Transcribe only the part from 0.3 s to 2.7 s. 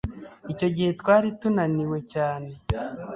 Icyo gihe twari tunaniwe cyane.